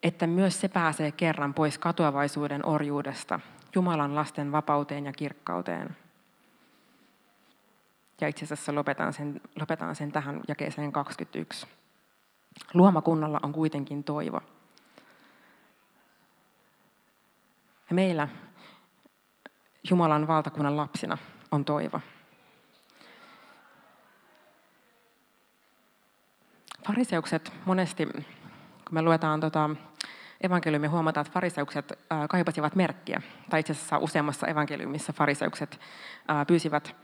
että 0.02 0.26
myös 0.26 0.60
se 0.60 0.68
pääsee 0.68 1.12
kerran 1.12 1.54
pois 1.54 1.78
katoavaisuuden 1.78 2.66
orjuudesta 2.66 3.40
Jumalan 3.74 4.14
lasten 4.14 4.52
vapauteen 4.52 5.06
ja 5.06 5.12
kirkkauteen. 5.12 5.96
Ja 8.20 8.28
itse 8.28 8.44
asiassa 8.44 8.74
lopetan 8.74 9.12
sen, 9.12 9.40
lopetan 9.60 9.96
sen 9.96 10.12
tähän 10.12 10.40
jakeeseen 10.48 10.92
21. 10.92 11.66
Luomakunnalla 12.74 13.40
on 13.42 13.52
kuitenkin 13.52 14.04
toivo. 14.04 14.40
Ja 17.88 17.94
meillä 17.94 18.28
Jumalan 19.90 20.26
valtakunnan 20.26 20.76
lapsina 20.76 21.18
on 21.50 21.64
toivo. 21.64 22.00
Fariseukset 26.86 27.52
monesti 27.64 28.06
kun 28.06 28.24
me 28.94 29.02
luetaan 29.02 29.40
tota 29.40 29.70
evankeliumia, 30.40 30.90
huomataan, 30.90 31.26
että 31.26 31.34
fariseukset 31.34 31.98
kaipasivat 32.28 32.74
merkkiä. 32.74 33.22
Tai 33.50 33.60
itse 33.60 33.72
asiassa 33.72 33.98
useammassa 33.98 34.46
evankeliumissa 34.46 35.12
fariseukset 35.12 35.80
pyysivät 36.46 36.96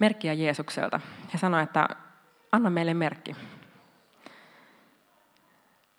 merkkiä 0.00 0.32
Jeesukselta. 0.32 1.00
He 1.34 1.38
sanoivat, 1.38 1.68
että 1.68 1.88
anna 2.52 2.70
meille 2.70 2.94
merkki. 2.94 3.36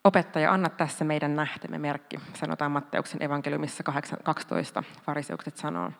Opettaja, 0.09 0.53
anna 0.53 0.69
tässä 0.69 1.05
meidän 1.05 1.35
nähtemme 1.35 1.77
merkki, 1.77 2.19
sanotaan 2.33 2.71
Matteuksen 2.71 3.23
evankeliumissa 3.23 3.83
12, 4.23 4.83
fariseukset 5.05 5.57
sanoo. 5.57 5.91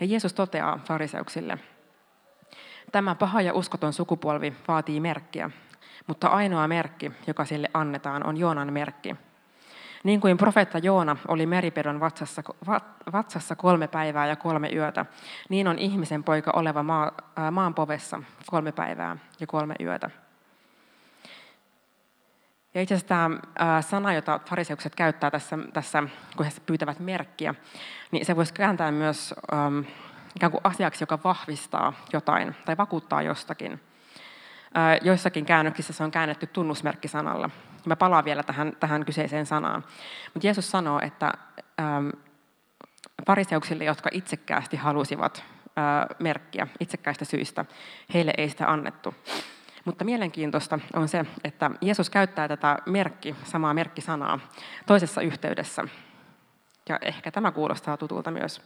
Ja 0.00 0.06
Jeesus 0.06 0.32
toteaa 0.32 0.80
fariseuksille, 0.84 1.58
tämä 2.92 3.14
paha 3.14 3.40
ja 3.40 3.54
uskoton 3.54 3.92
sukupolvi 3.92 4.56
vaatii 4.68 5.00
merkkiä, 5.00 5.50
mutta 6.06 6.28
ainoa 6.28 6.68
merkki, 6.68 7.12
joka 7.26 7.44
sille 7.44 7.70
annetaan, 7.74 8.26
on 8.26 8.36
Joonan 8.36 8.72
merkki. 8.72 9.16
Niin 10.04 10.20
kuin 10.20 10.36
profeetta 10.36 10.78
Joona 10.78 11.16
oli 11.28 11.46
meripedon 11.46 12.00
vatsassa, 12.00 12.42
vatsassa 13.12 13.56
kolme 13.56 13.88
päivää 13.88 14.26
ja 14.26 14.36
kolme 14.36 14.68
yötä, 14.74 15.06
niin 15.48 15.68
on 15.68 15.78
ihmisen 15.78 16.24
poika 16.24 16.50
oleva 16.54 16.82
maa, 16.82 17.12
maan 17.50 17.74
povessa 17.74 18.22
kolme 18.46 18.72
päivää 18.72 19.16
ja 19.40 19.46
kolme 19.46 19.74
yötä. 19.80 20.10
Ja 22.74 22.82
itse 22.82 22.94
asiassa 22.94 23.08
tämä 23.08 23.82
sana, 23.82 24.12
jota 24.12 24.40
fariseukset 24.46 24.94
käyttää 24.94 25.30
tässä, 25.30 25.58
tässä, 25.72 26.02
kun 26.36 26.46
he 26.46 26.52
pyytävät 26.66 26.98
merkkiä, 26.98 27.54
niin 28.10 28.26
se 28.26 28.36
voisi 28.36 28.54
kääntää 28.54 28.90
myös 28.92 29.34
ähm, 29.52 29.78
ikään 30.36 30.52
kuin 30.52 30.60
asiaksi, 30.64 31.02
joka 31.02 31.18
vahvistaa 31.24 31.92
jotain 32.12 32.56
tai 32.64 32.76
vakuuttaa 32.76 33.22
jostakin. 33.22 33.80
Joissakin 35.02 35.46
käännöksissä 35.46 35.92
se 35.92 36.04
on 36.04 36.10
käännetty 36.10 36.46
tunnusmerkkisanalla. 36.46 37.50
Mä 37.86 37.96
palaan 37.96 38.24
vielä 38.24 38.42
tähän, 38.42 38.72
tähän 38.80 39.04
kyseiseen 39.04 39.46
sanaan. 39.46 39.84
Mutta 40.34 40.46
Jeesus 40.46 40.70
sanoo, 40.70 41.00
että 41.02 41.32
ähm, 41.80 42.08
fariseuksille, 43.26 43.84
jotka 43.84 44.10
itsekkäästi 44.12 44.76
halusivat 44.76 45.44
äh, 45.78 46.16
merkkiä 46.18 46.66
itsekkäistä 46.80 47.24
syistä, 47.24 47.64
heille 48.14 48.32
ei 48.38 48.48
sitä 48.48 48.70
annettu. 48.70 49.14
Mutta 49.84 50.04
mielenkiintoista 50.04 50.78
on 50.94 51.08
se, 51.08 51.24
että 51.44 51.70
Jeesus 51.80 52.10
käyttää 52.10 52.48
tätä 52.48 52.78
merkki, 52.86 53.36
samaa 53.44 53.74
merkkisanaa 53.74 54.38
toisessa 54.86 55.20
yhteydessä. 55.20 55.84
Ja 56.88 56.98
ehkä 57.02 57.30
tämä 57.30 57.52
kuulostaa 57.52 57.96
tutulta 57.96 58.30
myös. 58.30 58.62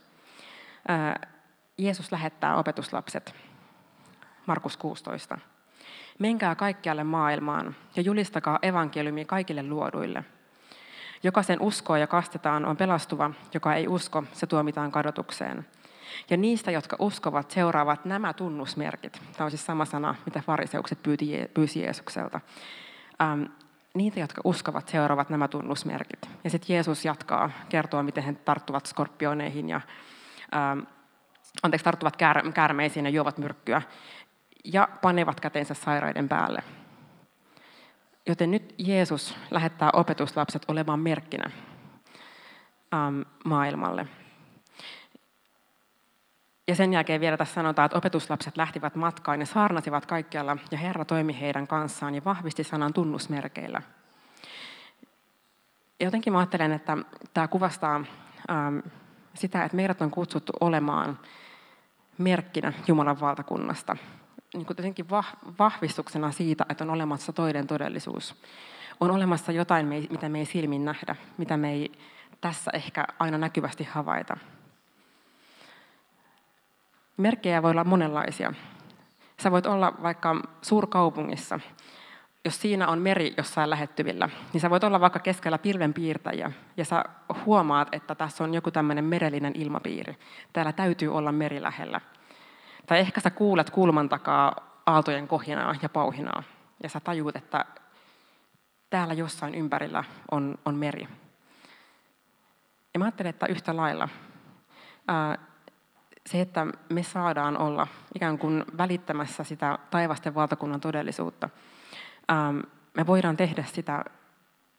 Jeesus 1.79 2.13
lähettää 2.13 2.57
opetuslapset. 2.57 3.35
Markus 4.47 4.77
16. 4.77 5.39
Menkää 6.19 6.55
kaikkialle 6.55 7.05
maailmaan 7.05 7.77
ja 7.97 8.03
julistakaa 8.03 8.59
evankeliumi 8.63 9.25
kaikille 9.25 9.63
luoduille. 9.63 10.25
Joka 11.23 11.43
sen 11.43 11.61
uskoo 11.61 11.97
ja 11.97 12.07
kastetaan 12.07 12.65
on 12.65 12.77
pelastuva, 12.77 13.31
joka 13.55 13.75
ei 13.75 13.89
usko, 13.89 14.25
se 14.33 14.47
tuomitaan 14.47 14.93
kadotukseen. 14.93 15.67
Ja 16.31 16.37
niistä, 16.37 16.71
jotka 16.71 16.97
uskovat, 16.99 17.51
seuraavat 17.51 18.05
nämä 18.05 18.33
tunnusmerkit. 18.33 19.13
Tämä 19.13 19.45
on 19.45 19.51
siis 19.51 19.67
sama 19.67 19.85
sana, 19.85 20.15
mitä 20.27 20.41
fariseukset 20.41 20.99
pyysi 21.55 21.83
Jeesukselta. 21.83 22.41
Ähm, 23.23 23.43
niitä, 23.95 24.21
jotka 24.21 24.43
uskovat, 24.45 24.89
seuraavat 24.89 25.31
nämä 25.31 25.49
tunnusmerkit. 25.49 26.31
Ja 26.45 26.51
sitten 26.51 26.75
Jeesus 26.75 27.05
jatkaa, 27.05 27.51
kertoo, 27.69 28.03
miten 28.03 28.25
he 28.25 28.33
tarttuvat 28.33 28.87
skorpioneihin 28.87 29.69
ja 29.69 29.81
ähm, 30.55 30.81
anteeksi, 31.63 31.85
tarttuvat 31.85 32.17
käär, 32.17 32.53
käärmeisiin 32.53 33.05
ja 33.05 33.11
juovat 33.11 33.39
myrkkyä 33.39 33.83
ja 34.65 34.89
panevat 35.03 35.41
kätensä 35.41 35.75
sairaiden 35.75 36.29
päälle. 36.29 36.63
Joten 38.27 38.51
nyt 38.51 38.75
Jeesus 38.79 39.37
lähettää 39.51 39.91
opetuslapset 39.93 40.63
olemaan 40.69 41.01
merkkinä 41.01 41.51
ähm, 42.95 43.21
maailmalle. 43.45 44.07
Ja 46.69 46.75
sen 46.75 46.93
jälkeen 46.93 47.21
vielä 47.21 47.37
tässä 47.37 47.55
sanotaan, 47.55 47.87
että 47.87 47.99
opetuslapset 47.99 48.57
lähtivät 48.57 48.95
matkaan 48.95 49.41
ja 49.41 49.47
saarnasivat 49.47 50.07
kaikkialla, 50.07 50.57
ja 50.71 50.79
Herra 50.79 51.05
toimi 51.05 51.41
heidän 51.41 51.67
kanssaan 51.67 52.15
ja 52.15 52.23
vahvisti 52.25 52.65
sanan 52.65 52.93
tunnusmerkeillä. 52.93 53.83
Jotenkin 56.01 56.33
mä 56.33 56.39
ajattelen, 56.39 56.73
että 56.73 56.97
tämä 57.35 57.49
kuvastaa 57.49 58.05
ähm, 58.51 58.79
sitä, 59.35 59.65
että 59.65 59.77
meidät 59.77 60.03
on 60.03 60.11
kutsuttu 60.11 60.53
olemaan 60.61 61.19
merkkinä 62.19 62.73
Jumalan 62.89 63.21
valtakunnasta 63.21 63.97
niin 64.55 64.67
kuin 64.67 64.77
jotenkin 64.79 65.07
vahvistuksena 65.59 66.33
siitä, 66.33 66.67
että 66.69 66.85
on 66.85 66.91
olemassa 66.91 67.33
toinen 67.33 67.67
todellisuus. 67.67 68.35
On 69.01 69.11
olemassa 69.11 69.53
jotain, 69.53 69.87
mitä 69.87 70.29
me 70.29 70.39
ei 70.39 70.45
silmin 70.45 70.85
nähdä, 70.85 71.17
mitä 71.39 71.57
me 71.57 71.73
ei 71.73 71.93
tässä 72.41 72.71
ehkä 72.75 73.05
aina 73.19 73.39
näkyvästi 73.39 73.85
havaita. 73.85 74.37
Merkkejä 77.17 77.63
voi 77.63 77.71
olla 77.71 77.85
monenlaisia. 77.85 78.53
Sä 79.43 79.51
voit 79.51 79.67
olla 79.67 79.93
vaikka 80.03 80.37
suurkaupungissa 80.63 81.61
jos 82.45 82.61
siinä 82.61 82.89
on 82.89 82.99
meri 82.99 83.35
jossain 83.37 83.71
lähettyvillä, 83.71 84.29
niin 84.53 84.61
sä 84.61 84.71
voit 84.71 84.85
olla 84.85 85.01
vaikka 85.01 85.19
keskellä 85.19 85.59
pilvenpiirtäjiä 85.59 86.53
ja 86.77 86.85
sä 86.85 87.05
huomaat, 87.45 87.89
että 87.93 88.15
tässä 88.15 88.45
on 88.45 88.55
joku 88.55 88.71
tämmöinen 88.71 89.05
merellinen 89.05 89.53
ilmapiiri. 89.57 90.17
Täällä 90.53 90.73
täytyy 90.73 91.15
olla 91.15 91.33
meri 91.33 91.63
lähellä. 91.63 92.01
Tai 92.87 92.99
ehkä 92.99 93.21
sä 93.21 93.31
kuulet 93.31 93.71
kulman 93.71 94.09
takaa 94.09 94.81
aaltojen 94.87 95.29
kohinaa 95.29 95.75
ja 95.83 95.89
pauhinaa 95.89 96.43
ja 96.83 96.89
sä 96.89 97.01
tajuut, 97.01 97.37
että 97.37 97.65
täällä 98.91 99.15
jossain 99.15 99.55
ympärillä 99.55 100.05
on, 100.31 100.59
on 100.65 100.75
meri. 100.75 101.09
Ja 102.95 102.99
mä 102.99 103.05
ajattelen, 103.05 103.31
että 103.31 103.47
yhtä 103.47 103.77
lailla 103.77 104.09
se, 106.27 106.41
että 106.41 106.67
me 106.89 107.03
saadaan 107.03 107.59
olla 107.59 107.87
ikään 108.15 108.39
kuin 108.39 108.65
välittämässä 108.79 109.45
sitä 109.45 109.79
taivasten 109.91 110.35
valtakunnan 110.35 110.81
todellisuutta, 110.81 111.49
ää, 112.29 112.55
me 112.95 113.07
voidaan 113.07 113.37
tehdä 113.37 113.65
sitä 113.65 114.05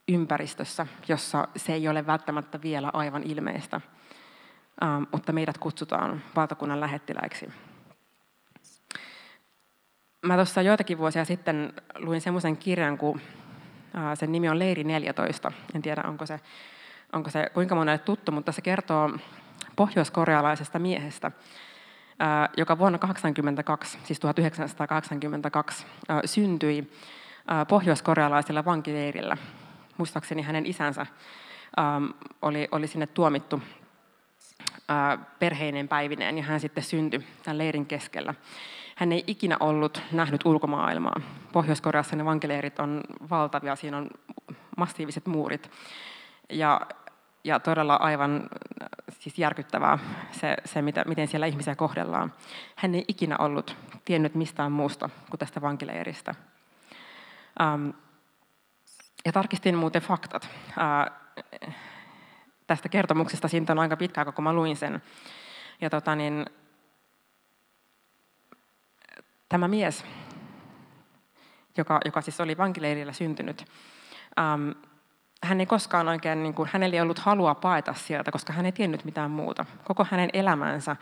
ympäristössä, 0.07 0.87
jossa 1.07 1.47
se 1.55 1.73
ei 1.73 1.87
ole 1.87 2.07
välttämättä 2.07 2.61
vielä 2.61 2.89
aivan 2.93 3.23
ilmeistä, 3.23 3.81
ää, 4.81 5.01
mutta 5.11 5.31
meidät 5.31 5.57
kutsutaan 5.57 6.21
valtakunnan 6.35 6.79
lähettiläiksi. 6.79 7.49
Mä 10.25 10.35
tuossa 10.35 10.61
joitakin 10.61 10.97
vuosia 10.97 11.25
sitten 11.25 11.73
luin 11.97 12.21
semmoisen 12.21 12.57
kirjan, 12.57 12.97
kun 12.97 13.21
sen 14.13 14.31
nimi 14.31 14.49
on 14.49 14.59
Leiri 14.59 14.83
14. 14.83 15.51
En 15.75 15.81
tiedä, 15.81 16.03
onko 16.07 16.25
se, 16.25 16.39
onko 17.13 17.29
se 17.29 17.49
kuinka 17.53 17.75
monelle 17.75 17.97
tuttu, 17.97 18.31
mutta 18.31 18.51
se 18.51 18.61
kertoo 18.61 19.09
pohjoiskorealaisesta 19.75 20.79
miehestä, 20.79 21.32
joka 22.58 22.77
vuonna 22.77 22.98
1982, 22.98 23.98
siis 24.03 24.20
1982, 24.20 25.86
syntyi 26.25 26.91
pohjoiskorealaisella 27.67 28.65
vankileirillä. 28.65 29.38
Muistaakseni 29.98 30.41
hänen 30.41 30.65
isänsä 30.65 31.05
oli, 32.41 32.67
oli 32.72 32.88
sinne 32.88 33.08
tuomittu 33.08 33.62
perheinen 35.39 35.88
päivineen 35.88 36.38
ja 36.38 36.44
hän 36.44 36.60
sitten 36.60 36.84
syntyi 36.84 37.27
tämän 37.44 37.58
leirin 37.58 37.86
keskellä. 37.86 38.34
Hän 38.96 39.12
ei 39.12 39.24
ikinä 39.27 39.58
ollut 39.60 40.01
nähnyt 40.12 40.46
ulkomaailmaa. 40.46 41.22
Pohjois-Koreassa 41.51 42.15
ne 42.15 42.25
vankileirit 42.25 42.79
on 42.79 43.01
valtavia, 43.29 43.75
siinä 43.75 43.98
on 43.98 44.10
massiiviset 44.77 45.25
muurit. 45.25 45.72
Ja, 46.50 46.82
ja 47.45 47.59
todella 47.59 47.95
aivan 47.95 48.49
siis 49.11 49.39
järkyttävää 49.39 49.99
se, 50.31 50.57
se 50.65 50.81
mitä, 50.81 51.03
miten 51.07 51.27
siellä 51.27 51.45
ihmisiä 51.45 51.75
kohdellaan. 51.75 52.33
Hän 52.75 52.95
ei 52.95 53.05
ikinä 53.07 53.35
ollut 53.39 53.77
tiennyt 54.05 54.35
mistään 54.35 54.71
muusta 54.71 55.09
kuin 55.29 55.39
tästä 55.39 55.61
vankileiristä. 55.61 56.35
Ähm, 57.61 57.89
ja 59.25 59.31
tarkistin 59.31 59.77
muuten 59.77 60.01
faktat. 60.01 60.49
Äh, 60.69 61.45
tästä 62.67 62.89
kertomuksesta 62.89 63.47
siitä 63.47 63.73
on 63.73 63.79
aika 63.79 63.97
pitkä 63.97 64.25
kun 64.25 64.43
mä 64.43 64.53
luin 64.53 64.75
sen. 64.75 65.01
Ja 65.81 65.89
tota, 65.89 66.15
niin, 66.15 66.45
tämä 69.49 69.67
mies, 69.67 70.05
joka, 71.77 71.99
joka 72.05 72.21
siis 72.21 72.41
oli 72.41 72.57
vankileirillä 72.57 73.13
syntynyt, 73.13 73.65
ähm, 74.39 74.71
hän 75.43 75.59
ei 75.59 75.65
koskaan 75.65 76.07
oikein, 76.07 76.43
niin 76.43 76.53
kuin, 76.53 76.69
hänellä 76.73 76.95
ei 76.95 77.01
ollut 77.01 77.19
halua 77.19 77.55
paeta 77.55 77.93
sieltä, 77.93 78.31
koska 78.31 78.53
hän 78.53 78.65
ei 78.65 78.71
tiennyt 78.71 79.05
mitään 79.05 79.31
muuta. 79.31 79.65
Koko 79.83 80.07
hänen 80.11 80.29
elämänsä 80.33 80.95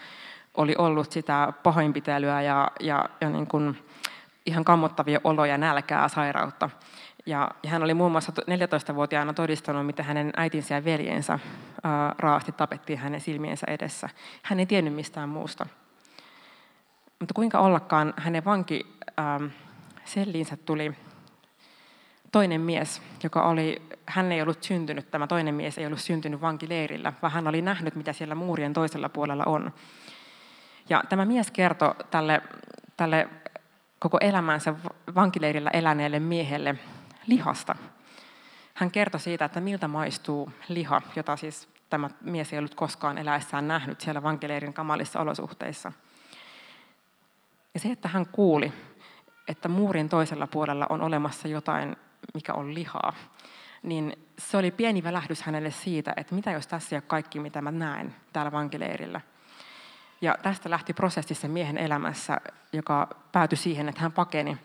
oli 0.57 0.75
ollut 0.77 1.11
sitä 1.11 1.53
pahoinpitelyä 1.63 2.41
ja, 2.41 2.71
ja, 2.79 3.09
ja 3.21 3.29
niin 3.29 3.47
kuin, 3.47 3.77
ihan 4.45 4.65
kammottavia 4.65 5.21
oloja, 5.23 5.57
nälkää, 5.57 6.07
sairautta. 6.07 6.69
Ja, 7.25 7.51
ja 7.63 7.69
hän 7.69 7.83
oli 7.83 7.93
muun 7.93 8.11
muassa 8.11 8.31
14-vuotiaana 8.41 9.33
todistanut, 9.33 9.85
miten 9.85 10.05
hänen 10.05 10.33
äitinsä 10.37 10.75
ja 10.75 10.85
veljensä 10.85 11.39
ää, 11.83 12.15
raasti 12.19 12.51
tapettiin 12.51 12.99
hänen 12.99 13.21
silmiensä 13.21 13.67
edessä. 13.69 14.09
Hän 14.43 14.59
ei 14.59 14.65
tiennyt 14.65 14.93
mistään 14.93 15.29
muusta. 15.29 15.65
Mutta 17.19 17.33
kuinka 17.33 17.59
ollakaan 17.59 18.13
hänen 18.17 18.45
vanki 18.45 18.96
ähm, 19.19 19.46
selliinsä 20.05 20.57
tuli 20.57 20.96
toinen 22.33 22.61
mies, 22.61 23.01
joka 23.24 23.43
oli, 23.43 23.81
hän 24.05 24.31
ei 24.31 24.41
ollut 24.41 24.63
syntynyt, 24.63 25.11
tämä 25.11 25.27
toinen 25.27 25.55
mies 25.55 25.77
ei 25.77 25.85
ollut 25.85 26.00
syntynyt 26.00 26.41
vankileirillä, 26.41 27.13
vaan 27.22 27.33
hän 27.33 27.48
oli 27.48 27.61
nähnyt, 27.61 27.96
mitä 27.96 28.13
siellä 28.13 28.35
muurien 28.35 28.74
toisella 28.74 29.09
puolella 29.09 29.43
on. 29.46 29.74
Ja 30.89 31.03
tämä 31.09 31.25
mies 31.25 31.51
kertoi 31.51 31.96
tälle, 32.11 32.41
tälle 32.98 33.29
koko 34.00 34.17
elämänsä 34.22 34.75
vankileirillä 35.15 35.69
eläneelle 35.69 36.19
miehelle 36.19 36.75
lihasta. 37.27 37.75
Hän 38.74 38.91
kertoi 38.91 39.19
siitä, 39.19 39.46
että 39.46 39.61
miltä 39.61 39.87
maistuu 39.87 40.51
liha, 40.67 41.01
jota 41.15 41.35
siis 41.35 41.69
tämä 41.89 42.09
mies 42.22 42.53
ei 42.53 42.59
ollut 42.59 42.75
koskaan 42.75 43.17
eläessään 43.17 43.67
nähnyt 43.67 44.01
siellä 44.01 44.24
vankileirin 44.24 44.74
kamalissa 44.74 45.19
olosuhteissa. 45.19 45.91
Ja 47.74 47.79
se, 47.79 47.91
että 47.91 48.07
hän 48.07 48.25
kuuli, 48.25 48.74
että 49.48 49.69
muurin 49.69 50.09
toisella 50.09 50.48
puolella 50.48 50.85
on 50.89 51.01
olemassa 51.01 51.48
jotain, 51.48 51.96
mikä 52.33 52.53
on 52.53 52.74
lihaa, 52.74 53.13
niin 53.83 54.17
se 54.39 54.57
oli 54.57 54.72
pieni 54.72 55.03
välähdys 55.03 55.41
hänelle 55.41 55.72
siitä, 55.72 56.13
että 56.17 56.35
mitä 56.35 56.51
jos 56.51 56.67
tässä 56.67 56.96
ei 56.96 56.98
ole 56.98 57.03
kaikki, 57.07 57.39
mitä 57.39 57.61
mä 57.61 57.72
näen 57.72 58.15
täällä 58.33 58.51
vankileirillä. 58.51 59.22
Ja 60.22 60.37
tästä 60.41 60.69
lähti 60.69 60.93
prosessi 60.93 61.35
sen 61.35 61.51
miehen 61.51 61.77
elämässä, 61.77 62.41
joka 62.74 63.07
päätyi 63.31 63.57
siihen, 63.57 63.89
että 63.89 64.01
hän 64.01 64.11
pakeni, 64.11 64.57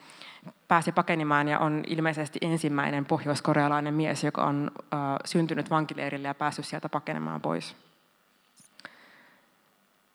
pääsi 0.69 0.93
pakenimaan 0.93 1.49
ja 1.49 1.59
on 1.59 1.85
ilmeisesti 1.87 2.39
ensimmäinen 2.43 3.05
pohjoiskorealainen 3.05 3.95
mies, 3.95 4.25
joka 4.25 4.45
on 4.45 4.71
äh, 4.77 4.99
syntynyt 5.25 5.71
vankileirille 5.71 6.29
ja 6.29 6.35
päässyt 6.35 6.67
sieltä 6.67 6.89
pakenemaan 6.89 7.41
pois. 7.41 7.77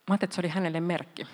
Mä 0.07 0.13
ajattelin, 0.13 0.27
että 0.27 0.35
se 0.35 0.41
oli 0.41 0.49
hänelle 0.49 0.79
merkki 0.79 1.27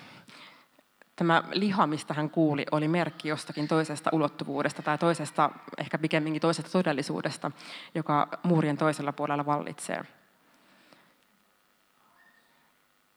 tämä 1.20 1.42
liha, 1.52 1.86
mistä 1.86 2.14
hän 2.14 2.30
kuuli, 2.30 2.66
oli 2.70 2.88
merkki 2.88 3.28
jostakin 3.28 3.68
toisesta 3.68 4.10
ulottuvuudesta 4.12 4.82
tai 4.82 4.98
toisesta, 4.98 5.50
ehkä 5.78 5.98
pikemminkin 5.98 6.40
toisesta 6.40 6.70
todellisuudesta, 6.70 7.50
joka 7.94 8.28
muurien 8.42 8.76
toisella 8.76 9.12
puolella 9.12 9.46
vallitsee. 9.46 10.04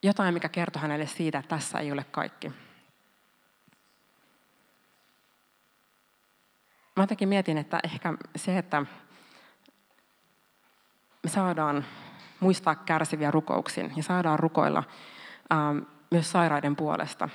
Jotain, 0.03 0.33
mikä 0.33 0.49
kertoi 0.49 0.81
hänelle 0.81 1.07
siitä, 1.07 1.39
että 1.39 1.49
tässä 1.49 1.79
ei 1.79 1.91
ole 1.91 2.03
kaikki. 2.03 2.49
Mä 6.95 7.03
jotenkin 7.03 7.29
mietin, 7.29 7.57
että 7.57 7.79
ehkä 7.83 8.13
se, 8.35 8.57
että 8.57 8.85
me 11.23 11.29
saadaan 11.29 11.85
muistaa 12.39 12.75
kärsiviä 12.75 13.31
rukouksin 13.31 13.93
ja 13.95 14.03
saadaan 14.03 14.39
rukoilla 14.39 14.83
myös 16.11 16.31
sairaiden 16.31 16.75
puolesta, 16.75 17.29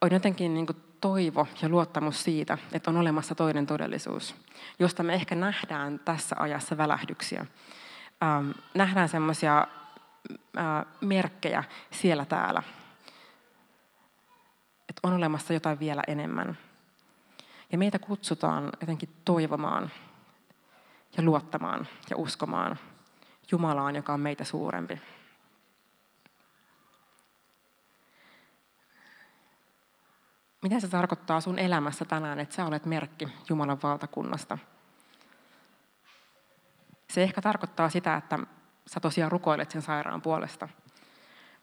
on 0.00 0.10
jotenkin 0.12 0.54
niin 0.54 0.66
toivo 1.00 1.46
ja 1.62 1.68
luottamus 1.68 2.24
siitä, 2.24 2.58
että 2.72 2.90
on 2.90 2.96
olemassa 2.96 3.34
toinen 3.34 3.66
todellisuus, 3.66 4.34
josta 4.78 5.02
me 5.02 5.14
ehkä 5.14 5.34
nähdään 5.34 5.98
tässä 5.98 6.36
ajassa 6.38 6.76
välähdyksiä. 6.76 7.46
Ähm, 8.22 8.50
nähdään 8.74 9.08
semmoisia 9.08 9.66
äh, 10.58 10.86
merkkejä 11.00 11.64
siellä 11.90 12.24
täällä, 12.24 12.62
että 14.88 15.00
on 15.02 15.12
olemassa 15.12 15.52
jotain 15.52 15.80
vielä 15.80 16.02
enemmän. 16.06 16.58
Ja 17.72 17.78
meitä 17.78 17.98
kutsutaan 17.98 18.72
jotenkin 18.80 19.08
toivomaan 19.24 19.90
ja 21.16 21.22
luottamaan 21.22 21.88
ja 22.10 22.16
uskomaan 22.16 22.78
Jumalaan, 23.52 23.96
joka 23.96 24.14
on 24.14 24.20
meitä 24.20 24.44
suurempi. 24.44 25.00
Mitä 30.62 30.80
se 30.80 30.88
tarkoittaa 30.88 31.40
sun 31.40 31.58
elämässä 31.58 32.04
tänään, 32.04 32.40
että 32.40 32.54
sä 32.54 32.66
olet 32.66 32.86
merkki 32.86 33.28
Jumalan 33.48 33.78
valtakunnasta? 33.82 34.58
Se 37.10 37.22
ehkä 37.22 37.42
tarkoittaa 37.42 37.90
sitä, 37.90 38.16
että 38.16 38.38
sä 38.86 39.00
tosiaan 39.00 39.32
rukoilet 39.32 39.70
sen 39.70 39.82
sairaan 39.82 40.22
puolesta. 40.22 40.68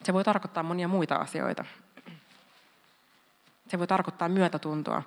Se 0.04 0.14
voi 0.14 0.24
tarkoittaa 0.24 0.64
monia 0.64 0.88
muita 0.88 1.16
asioita. 1.16 1.66
Se 3.68 3.80
voi 3.80 3.88
tarkoittaa 3.88 4.30
myötätuntoa, 4.30 5.04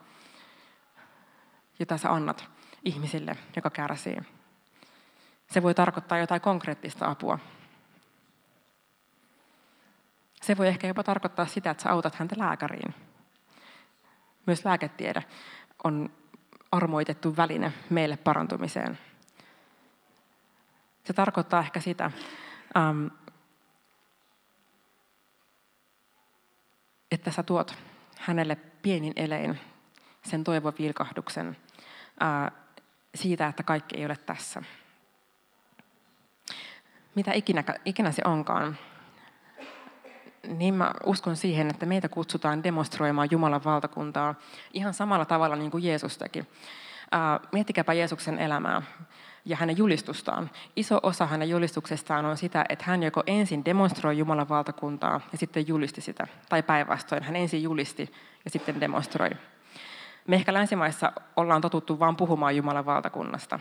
jota 1.78 1.98
sä 1.98 2.12
annat 2.12 2.50
ihmisille, 2.84 3.36
joka 3.56 3.70
kärsii. 3.70 4.18
Se 5.50 5.62
voi 5.62 5.74
tarkoittaa 5.74 6.18
jotain 6.18 6.40
konkreettista 6.40 7.10
apua. 7.10 7.38
Se 10.42 10.56
voi 10.56 10.68
ehkä 10.68 10.86
jopa 10.86 11.02
tarkoittaa 11.04 11.46
sitä, 11.46 11.70
että 11.70 11.82
sä 11.82 11.90
autat 11.90 12.14
häntä 12.14 12.34
lääkäriin 12.38 13.09
myös 14.50 14.64
lääketiede 14.64 15.24
on 15.84 16.10
armoitettu 16.72 17.36
väline 17.36 17.72
meille 17.90 18.16
parantumiseen. 18.16 18.98
Se 21.04 21.12
tarkoittaa 21.12 21.60
ehkä 21.60 21.80
sitä, 21.80 22.10
ähm, 22.76 23.06
että 27.10 27.30
sä 27.30 27.42
tuot 27.42 27.74
hänelle 28.18 28.56
pienin 28.82 29.12
elein 29.16 29.60
sen 30.22 30.44
toivovilkahduksen, 30.44 31.56
siitä, 33.14 33.46
että 33.46 33.62
kaikki 33.62 33.96
ei 33.96 34.06
ole 34.06 34.16
tässä. 34.16 34.62
Mitä 37.14 37.32
ikinä, 37.32 37.64
ikinä 37.84 38.12
se 38.12 38.22
onkaan, 38.24 38.78
niin 40.46 40.74
mä 40.74 40.92
uskon 41.06 41.36
siihen, 41.36 41.70
että 41.70 41.86
meitä 41.86 42.08
kutsutaan 42.08 42.64
demonstroimaan 42.64 43.28
Jumalan 43.30 43.64
valtakuntaa 43.64 44.34
ihan 44.72 44.94
samalla 44.94 45.24
tavalla 45.24 45.56
niin 45.56 45.70
kuin 45.70 45.84
Jeesus 45.84 46.18
teki. 46.18 46.44
Miettikääpä 47.52 47.92
Jeesuksen 47.92 48.38
elämää 48.38 48.82
ja 49.44 49.56
hänen 49.56 49.76
julistustaan. 49.78 50.50
Iso 50.76 51.00
osa 51.02 51.26
hänen 51.26 51.50
julistuksestaan 51.50 52.24
on 52.24 52.36
sitä, 52.36 52.64
että 52.68 52.84
hän 52.88 53.02
joko 53.02 53.22
ensin 53.26 53.64
demonstroi 53.64 54.18
Jumalan 54.18 54.48
valtakuntaa 54.48 55.20
ja 55.32 55.38
sitten 55.38 55.68
julisti 55.68 56.00
sitä, 56.00 56.26
tai 56.48 56.62
päinvastoin, 56.62 57.22
hän 57.22 57.36
ensin 57.36 57.62
julisti 57.62 58.12
ja 58.44 58.50
sitten 58.50 58.80
demonstroi. 58.80 59.30
Me 60.26 60.36
ehkä 60.36 60.54
länsimaissa 60.54 61.12
ollaan 61.36 61.60
totuttu 61.60 61.98
vain 61.98 62.16
puhumaan 62.16 62.56
Jumalan 62.56 62.86
valtakunnasta 62.86 63.60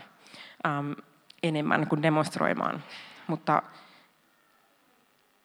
enemmän 1.42 1.86
kuin 1.86 2.02
demonstroimaan, 2.02 2.84
mutta 3.26 3.62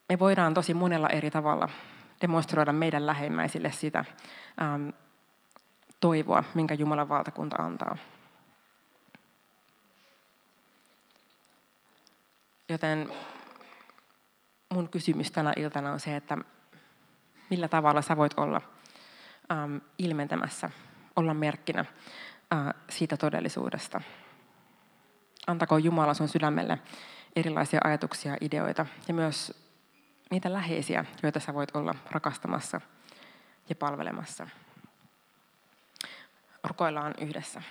me 0.10 0.20
voidaan 0.20 0.54
tosi 0.54 0.74
monella 0.74 1.10
eri 1.10 1.32
tavalla 1.32 1.70
demonstroida 2.22 2.74
meidän 2.74 3.06
lähemmäisille 3.06 3.72
sitä 3.72 4.06
ähm, 4.62 4.90
toivoa, 6.00 6.44
minkä 6.54 6.74
Jumalan 6.74 7.10
valtakunta 7.10 7.56
antaa. 7.56 7.98
Joten 12.70 13.10
mun 14.74 14.90
kysymys 14.90 15.32
tänä 15.32 15.54
iltana 15.58 15.92
on 15.92 16.00
se, 16.00 16.16
että 16.16 16.38
millä 17.50 17.68
tavalla 17.68 18.02
sä 18.02 18.18
voit 18.18 18.34
olla 18.38 18.62
ähm, 19.52 19.78
ilmentämässä, 19.98 20.70
olla 21.16 21.34
merkkinä 21.34 21.86
äh, 22.54 22.74
siitä 22.90 23.18
todellisuudesta. 23.18 24.02
Antako 25.48 25.78
Jumala 25.78 26.14
sun 26.14 26.28
sydämelle 26.28 26.80
erilaisia 27.36 27.80
ajatuksia, 27.84 28.38
ideoita 28.42 28.86
ja 29.08 29.14
myös 29.14 29.65
niitä 30.36 30.54
läheisiä, 30.54 31.06
joita 31.24 31.40
sä 31.40 31.54
voit 31.54 31.76
olla 31.76 31.96
rakastamassa 32.12 32.82
ja 33.70 33.76
palvelemassa. 33.76 34.48
Rukoillaan 36.64 37.14
yhdessä. 37.22 37.62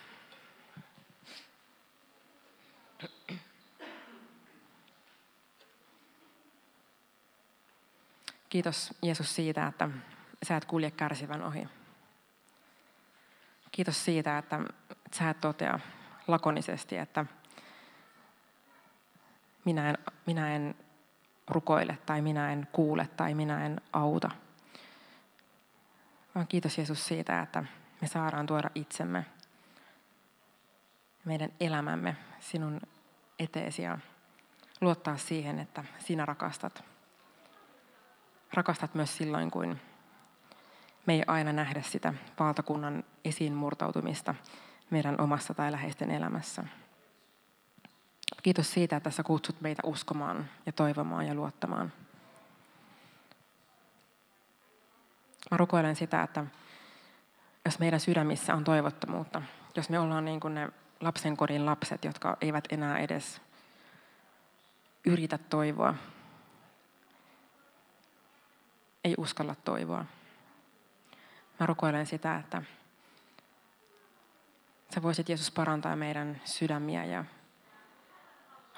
Kiitos 8.48 8.94
Jeesus 9.02 9.34
siitä, 9.34 9.66
että 9.66 9.88
sä 10.42 10.56
et 10.56 10.64
kulje 10.64 10.90
kärsivän 10.90 11.42
ohi. 11.42 11.68
Kiitos 13.72 14.04
siitä, 14.04 14.38
että 14.38 14.60
sä 15.12 15.30
et 15.30 15.40
totea 15.40 15.78
lakonisesti, 16.26 16.96
että 16.96 17.26
minä 19.64 19.90
en, 19.90 19.98
minä 20.26 20.56
en 20.56 20.83
rukoile 21.48 21.98
tai 22.06 22.22
minä 22.22 22.52
en 22.52 22.68
kuule 22.72 23.08
tai 23.16 23.34
minä 23.34 23.66
en 23.66 23.80
auta. 23.92 24.30
Vaan 26.34 26.46
kiitos 26.46 26.78
Jeesus 26.78 27.06
siitä, 27.06 27.40
että 27.40 27.64
me 28.00 28.08
saadaan 28.08 28.46
tuoda 28.46 28.70
itsemme, 28.74 29.24
meidän 31.24 31.50
elämämme 31.60 32.16
sinun 32.40 32.80
eteesi 33.38 33.82
ja 33.82 33.98
luottaa 34.80 35.16
siihen, 35.16 35.58
että 35.58 35.84
sinä 35.98 36.26
rakastat. 36.26 36.84
Rakastat 38.52 38.94
myös 38.94 39.16
silloin, 39.16 39.50
kun 39.50 39.80
me 41.06 41.14
ei 41.14 41.22
aina 41.26 41.52
nähdä 41.52 41.82
sitä 41.82 42.14
valtakunnan 42.38 43.04
esiin 43.24 43.54
murtautumista 43.54 44.34
meidän 44.90 45.20
omassa 45.20 45.54
tai 45.54 45.72
läheisten 45.72 46.10
elämässä. 46.10 46.64
Kiitos 48.44 48.72
siitä, 48.72 48.96
että 48.96 49.10
sä 49.10 49.22
kutsut 49.22 49.60
meitä 49.60 49.82
uskomaan 49.84 50.50
ja 50.66 50.72
toivomaan 50.72 51.26
ja 51.26 51.34
luottamaan. 51.34 51.92
Mä 55.50 55.56
rukoilen 55.56 55.96
sitä, 55.96 56.22
että 56.22 56.44
jos 57.64 57.78
meidän 57.78 58.00
sydämissä 58.00 58.54
on 58.54 58.64
toivottomuutta, 58.64 59.42
jos 59.76 59.88
me 59.88 59.98
ollaan 59.98 60.24
niin 60.24 60.40
kuin 60.40 60.54
ne 60.54 60.68
lapsenkodin 61.00 61.66
lapset, 61.66 62.04
jotka 62.04 62.36
eivät 62.40 62.64
enää 62.70 62.98
edes 62.98 63.40
yritä 65.06 65.38
toivoa, 65.38 65.94
ei 69.04 69.14
uskalla 69.18 69.54
toivoa. 69.54 70.04
Mä 71.60 71.66
rukoilen 71.66 72.06
sitä, 72.06 72.36
että 72.36 72.62
sä 74.94 75.02
voisit 75.02 75.28
Jeesus 75.28 75.50
parantaa 75.50 75.96
meidän 75.96 76.40
sydämiä 76.44 77.04
ja 77.04 77.24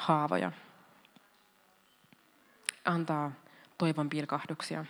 haavoja. 0.07 0.53
Antaa 2.85 3.33
toivon 3.79 4.09
pilkahduksia 4.09 4.85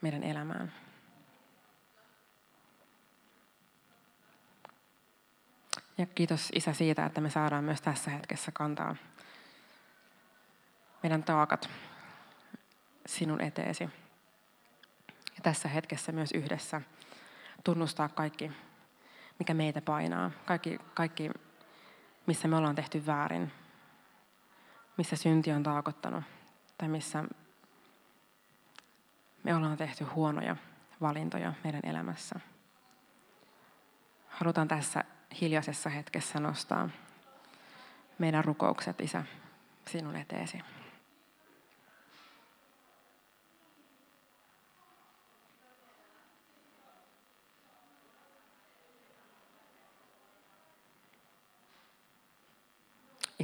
meidän 0.00 0.22
elämään. 0.22 0.72
Ja 5.98 6.06
kiitos 6.06 6.48
Isä 6.54 6.72
siitä, 6.72 7.06
että 7.06 7.20
me 7.20 7.30
saadaan 7.30 7.64
myös 7.64 7.80
tässä 7.80 8.10
hetkessä 8.10 8.52
kantaa 8.52 8.96
meidän 11.02 11.22
taakat 11.22 11.70
sinun 13.06 13.40
eteesi. 13.40 13.84
Ja 15.08 15.42
tässä 15.42 15.68
hetkessä 15.68 16.12
myös 16.12 16.32
yhdessä 16.32 16.80
tunnustaa 17.64 18.08
kaikki, 18.08 18.52
mikä 19.38 19.54
meitä 19.54 19.80
painaa. 19.80 20.30
Kaikki, 20.46 20.78
kaikki 20.94 21.30
missä 22.28 22.48
me 22.48 22.56
ollaan 22.56 22.74
tehty 22.74 23.06
väärin, 23.06 23.52
missä 24.96 25.16
synti 25.16 25.52
on 25.52 25.62
taakottanut 25.62 26.24
tai 26.78 26.88
missä 26.88 27.24
me 29.44 29.54
ollaan 29.54 29.76
tehty 29.76 30.04
huonoja 30.04 30.56
valintoja 31.00 31.52
meidän 31.64 31.80
elämässä. 31.84 32.40
Halutaan 34.28 34.68
tässä 34.68 35.04
hiljaisessa 35.40 35.90
hetkessä 35.90 36.40
nostaa 36.40 36.88
meidän 38.18 38.44
rukoukset, 38.44 39.00
Isä, 39.00 39.24
sinun 39.86 40.16
eteesi. 40.16 40.60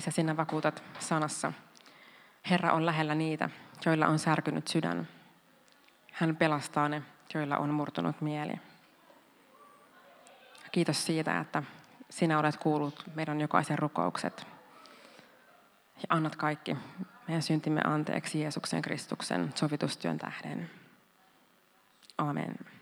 Isä, 0.04 0.10
sinä 0.10 0.36
vakuutat 0.36 0.82
sanassa. 0.98 1.52
Herra 2.50 2.72
on 2.72 2.86
lähellä 2.86 3.14
niitä, 3.14 3.50
joilla 3.86 4.06
on 4.06 4.18
särkynyt 4.18 4.68
sydän. 4.68 5.08
Hän 6.12 6.36
pelastaa 6.36 6.88
ne, 6.88 7.02
joilla 7.34 7.56
on 7.56 7.70
murtunut 7.70 8.20
mieli. 8.20 8.52
Kiitos 10.72 11.06
siitä, 11.06 11.40
että 11.40 11.62
sinä 12.10 12.38
olet 12.38 12.56
kuullut 12.56 13.04
meidän 13.14 13.40
jokaisen 13.40 13.78
rukoukset. 13.78 14.46
Ja 15.96 16.06
annat 16.08 16.36
kaikki 16.36 16.76
meidän 17.28 17.42
syntimme 17.42 17.80
anteeksi 17.84 18.40
Jeesuksen 18.40 18.82
Kristuksen 18.82 19.52
sovitustyön 19.54 20.18
tähden. 20.18 20.70
Amen. 22.18 22.73